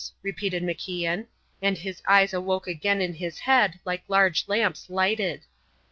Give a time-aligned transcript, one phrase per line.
[0.23, 1.27] repeated MacIan,
[1.61, 5.43] and his eyes awoke again in his head like large lamps lighted.